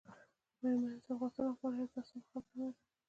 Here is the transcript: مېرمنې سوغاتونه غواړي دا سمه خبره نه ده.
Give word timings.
مېرمنې 0.59 0.99
سوغاتونه 1.05 1.51
غواړي 1.57 1.83
دا 1.93 2.01
سمه 2.07 2.25
خبره 2.31 2.53
نه 2.59 2.67
ده. 2.75 2.75